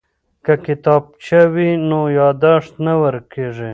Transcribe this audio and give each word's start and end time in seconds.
که 0.45 0.53
کتابچه 0.65 1.41
وي 1.53 1.69
نو 1.89 2.01
یادښت 2.17 2.73
نه 2.85 2.93
ورکیږي. 3.01 3.69